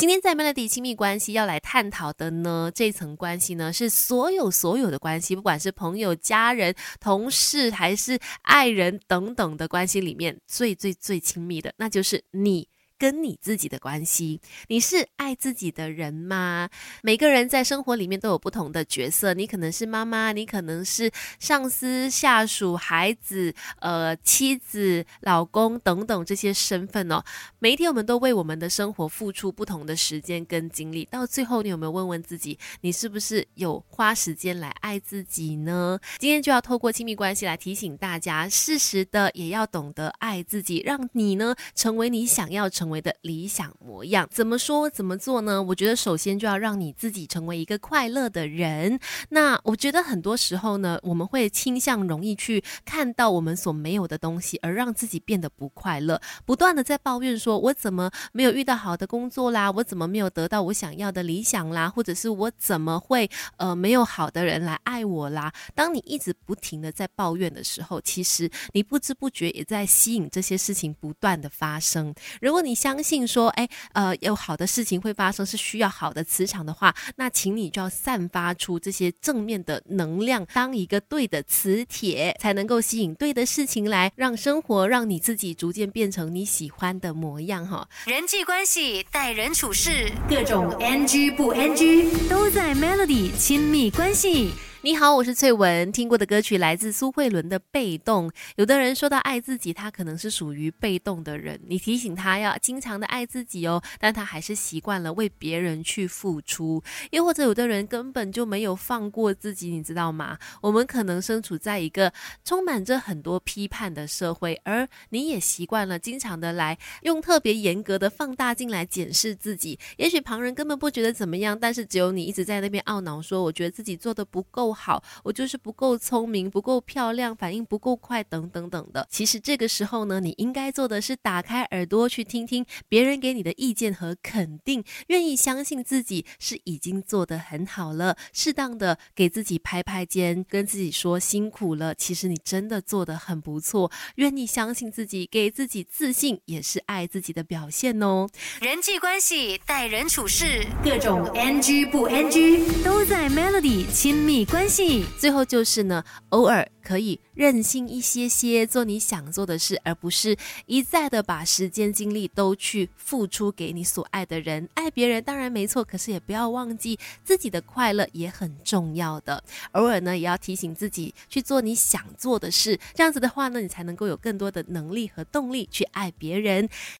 [0.00, 12.66] 今天在 Melody 亲密关系要来探讨的呢，这层关系呢，是所有所有的关系，不管是朋友、家人、同事，还是爱人等等的关系里面，最最最亲密的，那就是你。
[13.00, 16.68] 跟你自己的关系，你是爱自己的人吗？
[17.02, 27.24] 每个人在生活里面都有不同的角色，你可能是妈妈，你可能是上司、下属、孩子、呃妻子、老公等等这些身份哦。
[27.58, 35.98] 每一天我们都为我们的生活付出不同的时间跟精力，到最后你有没有问问自己，你是不是有花时间来爱自己呢？
[36.18, 42.89] 今天就要透过亲密关系来提醒大家，适时的也要懂得爱自己，让你呢成为你想要成。
[42.90, 45.62] 为的理想模样，怎么说怎么做呢？
[45.62, 48.98] 我觉得首先就要让你自己成为一个快乐的人。
[49.30, 59.70] 那我觉得很多时候呢，我们会倾向容易去看到我们所没有的东西，而让自己变得不快乐，不断的在抱怨说：“我怎么没有遇到好的工作啦？
[59.70, 61.88] 我怎么没有得到我想要的理想啦？
[61.88, 72.14] 或者是我怎么会呃没有好的人来爱我啦？”当你一直不停的在抱怨的时候，其实你不知不觉也在吸引这些事情不断的发生。
[72.40, 87.86] 如果你相信说，哎，呃，有好的事情会发生，是需要好的磁场的话，那请你就要散发出这些正面的能量，当一个对的磁铁，才能够吸引对的事情来，让生活，让你自己逐渐变成你喜欢的模样哈。
[88.06, 94.52] 人际关系、待人处事，各种 NG 不 NG 都在 Melody 亲密关系。
[94.82, 95.92] 你好，我是翠文。
[95.92, 98.30] 听过的歌曲来自苏慧伦的《被动》。
[98.56, 101.60] 有的人说到爱自己，他可能是属于被动的人。
[101.66, 106.82] 你提醒他要经常的爱自己哦，但他还是习惯了为别人去付出。
[107.10, 110.38] 又或者有的人根本就没有放过自己，你知道吗？
[110.62, 112.10] 我们可能身处在一个
[112.42, 119.78] 充满着很多批判的社会，而你也习惯了经常的来用特别严格的放大镜来检视自己。
[119.98, 124.69] 也许旁人根本不觉得怎么样，但是只有你一直在那边懊恼，说我觉得自己做的不够。
[124.70, 129.04] 不好，我就是不够聪明，不够漂亮，反应不够快，等等等的。
[129.10, 141.92] 其实这个时候呢，你应该做的是打开耳朵去听听别人给你的意见和肯定，愿意相信自己是已经做得很好了，适当的给自己拍拍肩，跟自己说辛苦了。
[141.92, 148.28] 其实你真的做得很不错，愿意相信自己，给自己自信，也是爱自己的表现哦。
[148.60, 154.59] 人际关系、待人处事，各种 NG 不 NG 都在 Melody 亲密关。
[154.60, 164.68] 关系最后就是呢，偶尔可以任性一些些，做你想做的事，而不是一再的把时间精力都去付出给你所爱的人。
[164.74, 169.42] 爱别人当然没错，可是也不要忘记自己的快乐也很重要的。
[169.72, 176.68] 偶尔呢，也要提醒自己去做你想做的事，这样子的话呢，你才能够有更多的能力和动力去爱别人。